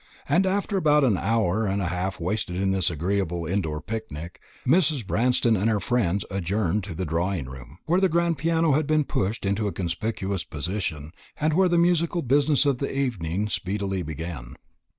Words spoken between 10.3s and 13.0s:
position, and where the musical business of the